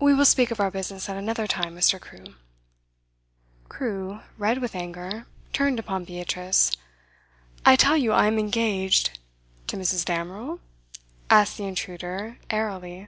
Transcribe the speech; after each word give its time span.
'We 0.00 0.14
will 0.14 0.24
speak 0.24 0.50
of 0.50 0.58
our 0.58 0.72
business 0.72 1.08
at 1.08 1.16
another 1.16 1.46
time, 1.46 1.76
Mr. 1.76 2.00
Crewe.' 2.00 2.34
Crewe, 3.68 4.18
red 4.36 4.58
with 4.58 4.74
anger, 4.74 5.28
turned 5.52 5.78
upon 5.78 6.04
Beatrice. 6.04 6.72
'I 7.64 7.76
tell 7.76 7.96
you 7.96 8.10
I 8.10 8.26
am 8.26 8.40
engaged' 8.40 9.20
'To 9.68 9.76
Mrs. 9.76 10.04
Damerel?' 10.04 10.58
asked 11.30 11.58
the 11.58 11.66
intruder 11.68 12.38
airily. 12.50 13.06